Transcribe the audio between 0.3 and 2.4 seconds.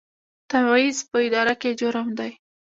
تبعیض په اداره کې جرم دی